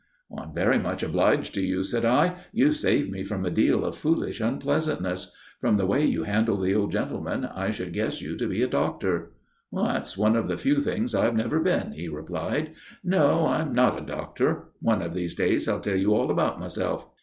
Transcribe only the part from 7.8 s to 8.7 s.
guess you to be a